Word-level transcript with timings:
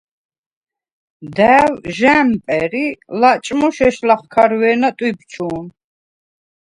და̄̈ვ 1.37 1.73
ჟ’ა̈მპერ 1.97 2.73
ი 2.85 2.87
ლაჭმუშ 3.19 3.77
ეშ 3.87 3.95
ლახქარვე̄ნა 4.07 4.89
ტვიბჩუ̄ნ. 4.97 5.65